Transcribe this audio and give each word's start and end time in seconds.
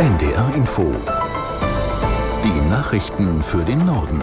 NDR 0.00 0.54
Info. 0.54 0.94
Die 2.42 2.68
Nachrichten 2.70 3.42
für 3.42 3.62
den 3.62 3.84
Norden. 3.84 4.22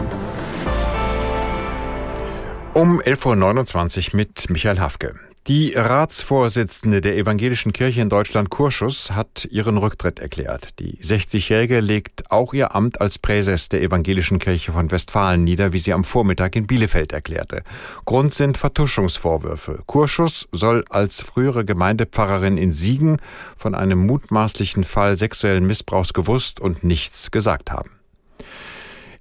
Um 2.73 2.99
11.29 2.99 4.09
Uhr 4.09 4.15
mit 4.15 4.49
Michael 4.49 4.79
Hafke. 4.79 5.13
Die 5.47 5.75
Ratsvorsitzende 5.75 6.99
der 6.99 7.15
Evangelischen 7.15 7.71
Kirche 7.71 8.01
in 8.01 8.09
Deutschland, 8.09 8.49
Kurschus, 8.49 9.11
hat 9.11 9.47
ihren 9.49 9.77
Rücktritt 9.77 10.19
erklärt. 10.19 10.77
Die 10.79 10.97
60-Jährige 10.97 11.79
legt 11.79 12.31
auch 12.31 12.53
ihr 12.53 12.75
Amt 12.75 12.99
als 12.99 13.17
Präses 13.17 13.69
der 13.69 13.81
Evangelischen 13.81 14.39
Kirche 14.39 14.73
von 14.73 14.91
Westfalen 14.91 15.45
nieder, 15.45 15.71
wie 15.71 15.79
sie 15.79 15.93
am 15.93 16.03
Vormittag 16.03 16.57
in 16.57 16.67
Bielefeld 16.67 17.13
erklärte. 17.13 17.63
Grund 18.03 18.33
sind 18.33 18.57
Vertuschungsvorwürfe. 18.57 19.83
Kurschus 19.85 20.49
soll 20.51 20.83
als 20.89 21.21
frühere 21.21 21.63
Gemeindepfarrerin 21.63 22.57
in 22.57 22.73
Siegen 22.73 23.21
von 23.55 23.73
einem 23.73 24.05
mutmaßlichen 24.05 24.83
Fall 24.83 25.15
sexuellen 25.15 25.65
Missbrauchs 25.65 26.11
gewusst 26.11 26.59
und 26.59 26.83
nichts 26.83 27.31
gesagt 27.31 27.71
haben. 27.71 27.96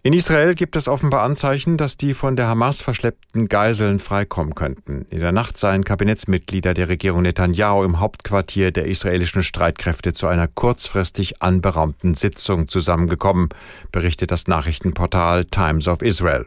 In 0.07 0.13
Israel 0.13 0.55
gibt 0.55 0.77
es 0.77 0.87
offenbar 0.87 1.23
Anzeichen, 1.25 1.77
dass 1.77 1.97
die 1.97 2.15
von 2.15 2.37
der 2.37 2.47
Hamas 2.47 2.81
verschleppten 2.81 3.49
Geiseln 3.49 3.99
freikommen 3.99 4.55
könnten. 4.55 5.05
In 5.11 5.19
der 5.19 5.33
Nacht 5.33 5.59
seien 5.59 5.83
Kabinettsmitglieder 5.83 6.75
der 6.75 6.89
Regierung 6.89 7.23
Netanyahu 7.23 7.83
im 7.83 7.99
Hauptquartier 7.99 8.71
der 8.71 8.87
israelischen 8.87 9.43
Streitkräfte 9.43 10.13
zu 10.13 10.29
einer 10.29 10.47
kurzfristig 10.47 11.43
anberaumten 11.43 12.15
Sitzung 12.15 12.69
zusammengekommen, 12.69 13.49
berichtet 13.91 14.31
das 14.31 14.47
Nachrichtenportal 14.47 15.45
Times 15.47 15.89
of 15.89 16.03
Israel. 16.03 16.47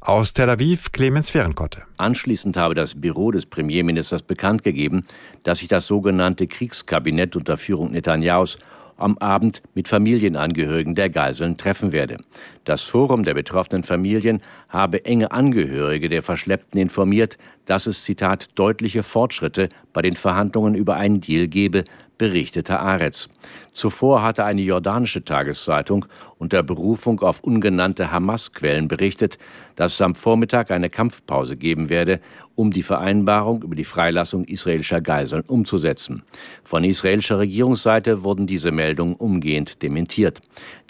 Aus 0.00 0.32
Tel 0.32 0.50
Aviv 0.50 0.90
Clemens 0.90 1.30
Fehrenkotte. 1.30 1.82
Anschließend 1.98 2.56
habe 2.56 2.74
das 2.74 3.00
Büro 3.00 3.30
des 3.30 3.46
Premierministers 3.46 4.22
bekannt 4.22 4.64
gegeben, 4.64 5.06
dass 5.44 5.60
sich 5.60 5.68
das 5.68 5.86
sogenannte 5.86 6.48
Kriegskabinett 6.48 7.36
unter 7.36 7.58
Führung 7.58 7.92
Netanyahus 7.92 8.58
am 8.98 9.16
Abend 9.18 9.62
mit 9.74 9.88
Familienangehörigen 9.88 10.94
der 10.94 11.08
Geiseln 11.08 11.56
treffen 11.56 11.92
werde. 11.92 12.18
Das 12.64 12.82
Forum 12.82 13.24
der 13.24 13.34
betroffenen 13.34 13.84
Familien 13.84 14.42
habe 14.68 15.04
enge 15.04 15.30
Angehörige 15.30 16.08
der 16.08 16.22
Verschleppten 16.22 16.80
informiert, 16.80 17.38
dass 17.68 17.86
es, 17.86 18.02
Zitat, 18.02 18.48
deutliche 18.54 19.02
Fortschritte 19.02 19.68
bei 19.92 20.00
den 20.00 20.16
Verhandlungen 20.16 20.74
über 20.74 20.96
einen 20.96 21.20
Deal 21.20 21.48
gebe, 21.48 21.84
berichtete 22.16 22.80
Aretz. 22.80 23.28
Zuvor 23.72 24.22
hatte 24.22 24.44
eine 24.44 24.62
jordanische 24.62 25.24
Tageszeitung 25.24 26.06
unter 26.38 26.62
Berufung 26.64 27.20
auf 27.20 27.40
ungenannte 27.44 28.10
Hamas-Quellen 28.10 28.88
berichtet, 28.88 29.38
dass 29.76 29.94
es 29.94 30.00
am 30.00 30.16
Vormittag 30.16 30.72
eine 30.72 30.90
Kampfpause 30.90 31.56
geben 31.56 31.88
werde, 31.88 32.20
um 32.56 32.72
die 32.72 32.82
Vereinbarung 32.82 33.62
über 33.62 33.76
die 33.76 33.84
Freilassung 33.84 34.44
israelischer 34.44 35.00
Geiseln 35.00 35.44
umzusetzen. 35.46 36.24
Von 36.64 36.82
israelischer 36.82 37.38
Regierungsseite 37.38 38.24
wurden 38.24 38.48
diese 38.48 38.72
Meldungen 38.72 39.14
umgehend 39.14 39.80
dementiert. 39.80 40.40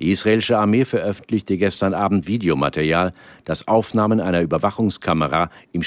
Die 0.01 0.11
israelische 0.11 0.59
Armee 0.59 0.87
veröffentlichte 0.87 1.59
gestern 1.59 1.93
Abend 1.93 2.27
Videomaterial, 2.27 3.13
das 3.45 3.69
Aufnahmen 3.69 4.21
einer 4.23 4.41
Überwachungskamera 4.41 5.51
im 5.73 5.83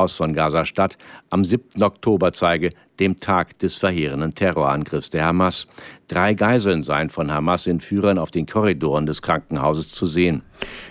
Schifferkrankenhaus 0.00 0.16
von 0.16 0.32
Gaza-Stadt 0.34 0.96
am 1.30 1.44
7. 1.44 1.82
Oktober 1.82 2.32
zeige, 2.32 2.70
dem 3.00 3.18
Tag 3.18 3.58
des 3.58 3.74
verheerenden 3.74 4.34
Terrorangriffs 4.34 5.10
der 5.10 5.24
Hamas. 5.24 5.66
Drei 6.10 6.34
Geiseln 6.34 6.82
seien 6.82 7.08
von 7.08 7.32
Hamas-Entführern 7.32 8.18
auf 8.18 8.30
den 8.30 8.46
Korridoren 8.46 9.06
des 9.06 9.22
Krankenhauses 9.22 9.90
zu 9.90 10.06
sehen. 10.06 10.42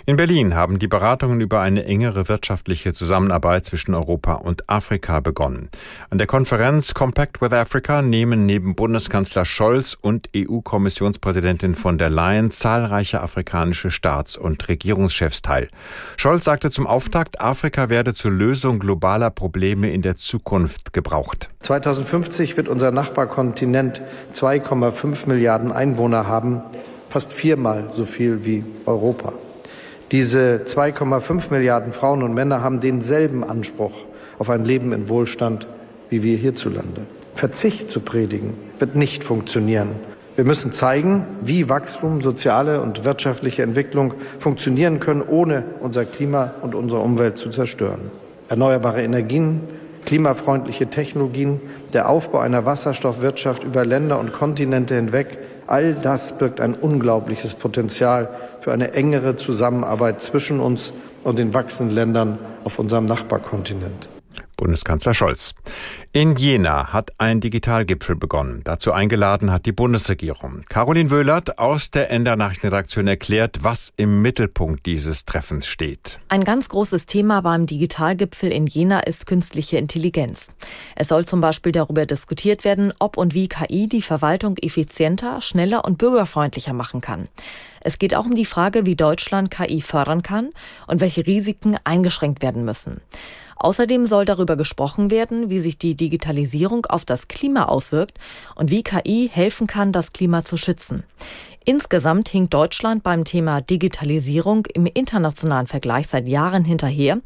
In 0.05 0.15
Berlin 0.15 0.55
haben 0.55 0.80
die 0.80 0.87
Beratungen 0.87 1.41
über 1.41 1.59
eine 1.59 1.83
engere 1.83 2.30
wirtschaftliche 2.30 2.93
Zusammenarbeit 2.93 3.65
zwischen 3.65 3.93
Europa 3.93 4.35
und 4.35 4.69
Afrika 4.69 5.19
begonnen. 5.19 5.69
An 6.09 6.17
der 6.17 6.25
Konferenz 6.25 6.93
Compact 6.93 7.41
with 7.41 7.52
Africa 7.52 8.02
nehmen 8.02 8.45
neben 8.45 8.75
Bundeskanzler 8.75 9.45
Scholz 9.45 9.97
und 9.99 10.30
EU-Kommissionspräsidentin 10.35 11.75
von 11.75 11.97
der 11.97 12.09
Leyen 12.09 12.49
zahlreiche 12.49 13.21
afrikanische 13.21 13.91
Staats- 13.91 14.37
und 14.37 14.67
Regierungschefs 14.69 15.41
teil. 15.41 15.67
Scholz 16.17 16.45
sagte 16.45 16.71
zum 16.71 16.87
Auftakt, 16.87 17.42
Afrika 17.42 17.89
werde 17.89 18.14
zur 18.14 18.31
Lösung 18.31 18.80
globaler 18.80 19.30
Probleme 19.30 19.92
in 19.92 20.02
der 20.02 20.15
Zukunft 20.15 20.93
gebraucht. 20.93 21.49
2050 22.05 22.55
wird 22.55 22.70
unser 22.70 22.92
Nachbarkontinent 22.92 24.02
2,5 24.33 25.27
Milliarden 25.27 25.71
Einwohner 25.71 26.27
haben, 26.27 26.61
fast 27.10 27.33
viermal 27.33 27.92
so 27.93 28.05
viel 28.05 28.45
wie 28.45 28.64
Europa. 28.86 29.33
Diese 30.11 30.61
2,5 30.65 31.52
Milliarden 31.52 31.92
Frauen 31.92 32.23
und 32.23 32.33
Männer 32.33 32.61
haben 32.61 32.80
denselben 32.80 33.43
Anspruch 33.43 33.92
auf 34.37 34.49
ein 34.49 34.64
Leben 34.64 34.93
in 34.93 35.10
Wohlstand 35.10 35.67
wie 36.10 36.23
wir 36.23 36.37
hierzulande. 36.37 37.02
Verzicht 37.36 37.92
zu 37.92 37.99
predigen 37.99 38.54
wird 38.80 38.95
nicht 38.95 39.23
funktionieren. 39.23 39.92
Wir 40.36 40.45
müssen 40.45 40.71
zeigen, 40.71 41.26
wie 41.42 41.67
Wachstum, 41.67 42.21
soziale 42.21 42.81
und 42.81 43.04
wirtschaftliche 43.04 43.61
Entwicklung 43.61 44.14
funktionieren 44.39 44.99
können, 44.99 45.21
ohne 45.21 45.66
unser 45.81 46.05
Klima 46.05 46.54
und 46.61 46.76
unsere 46.76 47.02
Umwelt 47.02 47.37
zu 47.37 47.49
zerstören. 47.49 48.10
Erneuerbare 48.48 49.04
Energien, 49.04 49.61
klimafreundliche 50.09 50.87
Technologien, 50.87 51.61
der 51.93 52.09
Aufbau 52.09 52.39
einer 52.39 52.65
Wasserstoffwirtschaft 52.65 53.64
über 53.64 53.86
Länder 53.86 54.20
und 54.20 54.33
Kontinente 54.33 54.95
hinweg, 54.95 55.37
all 55.67 55.93
das 55.93 56.36
birgt 56.36 56.59
ein 56.61 56.73
unglaubliches 56.73 57.53
Potenzial 57.53 58.30
für 58.59 58.73
eine 58.73 58.93
engere 58.93 59.36
Zusammenarbeit 59.36 60.23
zwischen 60.23 60.59
uns 60.59 60.93
und 61.23 61.37
den 61.37 61.53
wachsenden 61.53 61.93
Ländern 61.93 62.39
auf 62.64 62.80
unserem 62.80 63.05
Nachbarkontinent. 63.05 64.09
Bundeskanzler 64.59 65.14
Scholz. 65.14 65.55
In 66.11 66.36
Jena 66.36 66.92
hat 66.92 67.14
ein 67.17 67.39
Digitalgipfel 67.39 68.17
begonnen. 68.17 68.59
Dazu 68.65 68.92
eingeladen 68.92 69.53
hat 69.53 69.65
die 69.65 69.71
Bundesregierung. 69.71 70.64
Caroline 70.67 71.11
Wöhlert 71.11 71.59
aus 71.59 71.92
der 71.92 72.11
Ender 72.11 72.36
Nachrichtenredaktion 72.36 73.08
erklärt, 73.08 73.59
was 73.61 73.93
im 73.95 74.21
Mittelpunkt 74.21 74.86
dieses 74.86 75.23
Treffens 75.23 75.65
steht. 75.65 76.19
Ein 76.27 76.43
ganz 76.43 76.67
großes 76.67 77.05
Thema 77.05 77.42
beim 77.42 77.67
Digitalgipfel 77.67 78.52
in 78.52 78.67
Jena 78.67 78.99
ist 78.99 79.27
künstliche 79.27 79.77
Intelligenz. 79.77 80.49
Es 80.95 81.08
soll 81.08 81.25
zum 81.25 81.39
Beispiel 81.39 81.71
darüber 81.71 82.05
diskutiert 82.05 82.65
werden, 82.65 82.92
ob 82.99 83.15
und 83.15 83.33
wie 83.33 83.48
KI 83.48 83.87
die 83.87 84.02
Verwaltung 84.02 84.58
effizienter, 84.58 85.42
schneller 85.42 85.86
und 85.86 85.98
bürgerfreundlicher 85.98 86.73
machen 86.73 86.99
kann. 86.99 87.30
Es 87.81 87.98
geht 87.98 88.14
auch 88.14 88.25
um 88.25 88.36
die 88.36 88.45
Frage, 88.45 88.86
wie 88.86 88.95
Deutschland 88.98 89.52
KI 89.52 89.81
fördern 89.81 90.21
kann 90.21 90.49
und 90.87 90.99
welche 90.99 91.25
Risiken 91.25 91.77
eingeschränkt 91.86 92.42
werden 92.42 92.65
müssen. 92.65 92.99
Außerdem 93.59 94.05
soll 94.05 94.23
darüber 94.23 94.55
gesprochen 94.55 95.11
werden, 95.11 95.49
wie 95.49 95.59
sich 95.59 95.77
die 95.77 95.95
Digitalisierung 95.95 96.86
auf 96.86 97.03
das 97.03 97.27
Klima 97.27 97.65
auswirkt 97.65 98.17
und 98.55 98.71
wie 98.71 98.83
KI 98.83 99.30
helfen 99.31 99.67
kann, 99.67 99.92
das 99.92 100.14
Klima 100.14 100.45
zu 100.45 100.55
schützen. 100.55 101.03
Insgesamt 101.65 102.30
hinkt 102.30 102.53
Deutschland 102.53 103.03
beim 103.03 103.25
Thema 103.25 103.61
Digitalisierung 103.61 104.65
im 104.73 104.86
internationalen 104.86 105.67
Vergleich 105.67 106.08
seit 106.08 106.27
Jahren 106.27 106.64
hinterher. 106.64 107.19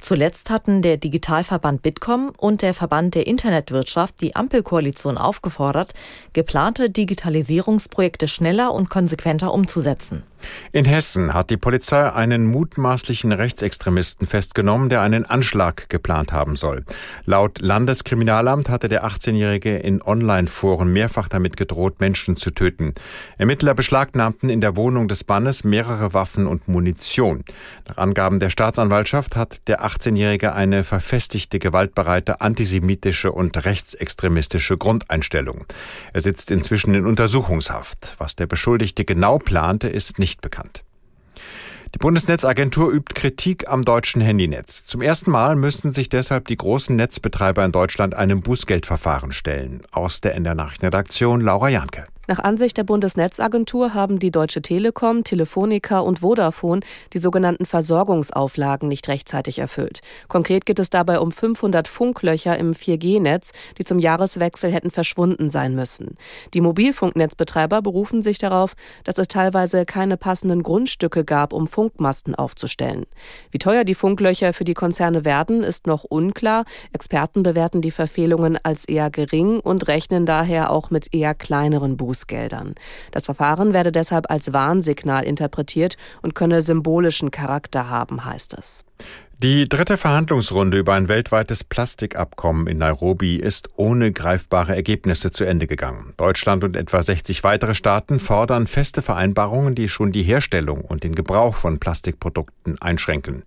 Zuletzt 0.00 0.50
hatten 0.50 0.80
der 0.80 0.96
Digitalverband 0.96 1.82
Bitkom 1.82 2.32
und 2.36 2.62
der 2.62 2.74
Verband 2.74 3.14
der 3.14 3.26
Internetwirtschaft 3.26 4.20
die 4.20 4.34
Ampelkoalition 4.34 5.18
aufgefordert, 5.18 5.92
geplante 6.32 6.88
Digitalisierungsprojekte 6.90 8.26
schneller 8.26 8.72
und 8.72 8.88
konsequenter 8.88 9.52
umzusetzen. 9.52 10.24
In 10.72 10.84
Hessen 10.84 11.34
hat 11.34 11.50
die 11.50 11.56
Polizei 11.56 12.12
einen 12.12 12.46
mutmaßlichen 12.46 13.32
Rechtsextremisten 13.32 14.26
festgenommen, 14.26 14.88
der 14.88 15.02
einen 15.02 15.24
Anschlag 15.24 15.88
geplant 15.88 16.32
haben 16.32 16.56
soll. 16.56 16.84
Laut 17.24 17.60
Landeskriminalamt 17.60 18.68
hatte 18.68 18.88
der 18.88 19.04
18-Jährige 19.04 19.76
in 19.76 20.02
Online-Foren 20.02 20.92
mehrfach 20.92 21.28
damit 21.28 21.56
gedroht, 21.56 22.00
Menschen 22.00 22.36
zu 22.36 22.50
töten. 22.50 22.94
Ermittler 23.38 23.74
beschlagnahmten 23.74 24.50
in 24.50 24.60
der 24.60 24.76
Wohnung 24.76 25.08
des 25.08 25.26
Mannes 25.26 25.64
mehrere 25.64 26.14
Waffen 26.14 26.46
und 26.46 26.68
Munition. 26.68 27.44
Nach 27.88 27.98
Angaben 27.98 28.40
der 28.40 28.50
Staatsanwaltschaft 28.50 29.36
hat 29.36 29.68
der 29.68 29.84
18-Jährige 29.84 30.54
eine 30.54 30.84
verfestigte, 30.84 31.58
gewaltbereite, 31.58 32.40
antisemitische 32.40 33.32
und 33.32 33.64
rechtsextremistische 33.64 34.76
Grundeinstellung. 34.76 35.66
Er 36.12 36.20
sitzt 36.20 36.50
inzwischen 36.50 36.94
in 36.94 37.06
Untersuchungshaft. 37.06 38.14
Was 38.18 38.36
der 38.36 38.46
Beschuldigte 38.46 39.04
genau 39.04 39.38
plante, 39.38 39.88
ist 39.88 40.18
nicht 40.18 40.33
bekannt. 40.40 40.84
Die 41.94 41.98
Bundesnetzagentur 41.98 42.90
übt 42.90 43.14
Kritik 43.14 43.68
am 43.68 43.84
deutschen 43.84 44.20
Handynetz. 44.20 44.84
Zum 44.84 45.00
ersten 45.00 45.30
Mal 45.30 45.54
müssen 45.54 45.92
sich 45.92 46.08
deshalb 46.08 46.48
die 46.48 46.56
großen 46.56 46.96
Netzbetreiber 46.96 47.64
in 47.64 47.70
Deutschland 47.70 48.16
einem 48.16 48.40
Bußgeldverfahren 48.40 49.32
stellen. 49.32 49.82
Aus 49.92 50.20
der 50.20 50.34
NDR 50.34 50.56
Nachrichtenredaktion 50.56 51.40
Laura 51.40 51.68
Janke. 51.68 52.08
Nach 52.26 52.38
Ansicht 52.38 52.78
der 52.78 52.84
Bundesnetzagentur 52.84 53.92
haben 53.92 54.18
die 54.18 54.30
Deutsche 54.30 54.62
Telekom, 54.62 55.24
Telefonica 55.24 55.98
und 55.98 56.20
Vodafone 56.20 56.80
die 57.12 57.18
sogenannten 57.18 57.66
Versorgungsauflagen 57.66 58.88
nicht 58.88 59.08
rechtzeitig 59.08 59.58
erfüllt. 59.58 60.00
Konkret 60.28 60.64
geht 60.64 60.78
es 60.78 60.88
dabei 60.88 61.20
um 61.20 61.32
500 61.32 61.86
Funklöcher 61.86 62.56
im 62.56 62.72
4G-Netz, 62.72 63.52
die 63.76 63.84
zum 63.84 63.98
Jahreswechsel 63.98 64.72
hätten 64.72 64.90
verschwunden 64.90 65.50
sein 65.50 65.74
müssen. 65.74 66.16
Die 66.54 66.62
Mobilfunknetzbetreiber 66.62 67.82
berufen 67.82 68.22
sich 68.22 68.38
darauf, 68.38 68.74
dass 69.04 69.18
es 69.18 69.28
teilweise 69.28 69.84
keine 69.84 70.16
passenden 70.16 70.62
Grundstücke 70.62 71.26
gab, 71.26 71.52
um 71.52 71.66
Funkmasten 71.66 72.34
aufzustellen. 72.34 73.04
Wie 73.50 73.58
teuer 73.58 73.84
die 73.84 73.94
Funklöcher 73.94 74.54
für 74.54 74.64
die 74.64 74.74
Konzerne 74.74 75.26
werden, 75.26 75.62
ist 75.62 75.86
noch 75.86 76.04
unklar. 76.04 76.64
Experten 76.94 77.42
bewerten 77.42 77.82
die 77.82 77.90
Verfehlungen 77.90 78.58
als 78.62 78.86
eher 78.86 79.10
gering 79.10 79.60
und 79.60 79.88
rechnen 79.88 80.24
daher 80.24 80.70
auch 80.70 80.88
mit 80.88 81.12
eher 81.12 81.34
kleineren 81.34 81.98
Bußen. 81.98 82.13
Bußgeldern. 82.14 82.76
Das 83.10 83.24
Verfahren 83.24 83.72
werde 83.72 83.90
deshalb 83.90 84.30
als 84.30 84.52
Warnsignal 84.52 85.24
interpretiert 85.24 85.96
und 86.22 86.36
könne 86.36 86.62
symbolischen 86.62 87.32
Charakter 87.32 87.90
haben, 87.90 88.24
heißt 88.24 88.56
es. 88.56 88.84
Die 89.44 89.68
dritte 89.68 89.98
Verhandlungsrunde 89.98 90.78
über 90.78 90.94
ein 90.94 91.08
weltweites 91.08 91.64
Plastikabkommen 91.64 92.66
in 92.66 92.78
Nairobi 92.78 93.36
ist 93.36 93.68
ohne 93.76 94.10
greifbare 94.10 94.74
Ergebnisse 94.74 95.32
zu 95.32 95.44
Ende 95.44 95.66
gegangen. 95.66 96.14
Deutschland 96.16 96.64
und 96.64 96.76
etwa 96.76 97.02
60 97.02 97.44
weitere 97.44 97.74
Staaten 97.74 98.20
fordern 98.20 98.66
feste 98.66 99.02
Vereinbarungen, 99.02 99.74
die 99.74 99.88
schon 99.88 100.12
die 100.12 100.22
Herstellung 100.22 100.80
und 100.80 101.04
den 101.04 101.14
Gebrauch 101.14 101.56
von 101.56 101.78
Plastikprodukten 101.78 102.80
einschränken. 102.80 103.42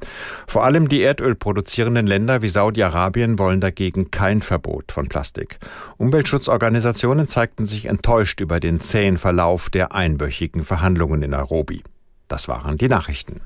Vor 0.46 0.66
allem 0.66 0.88
die 0.88 1.02
Erdöl 1.02 1.34
produzierenden 1.34 2.06
Länder 2.06 2.44
wie 2.44 2.50
Saudi-Arabien 2.50 3.40
wollen 3.40 3.60
dagegen 3.60 4.12
kein 4.12 4.44
Verbot 4.44 4.92
von 4.92 5.10
Plastik. 5.10 5.58
Umweltschutzorganisationen 5.98 7.28
zeigten 7.28 7.66
sich 7.66 7.86
enttäuscht 7.86 8.40
über 8.40 8.60
den 8.60 8.82
zähen 8.82 9.18
Verlauf 9.18 9.72
der 9.72 9.96
einwöchigen 9.96 10.62
Verhandlungen 10.62 11.24
in 11.24 11.32
Nairobi. 11.32 11.82
Das 12.28 12.48
waren 12.48 12.78
die 12.78 12.88
Nachrichten. 12.88 13.42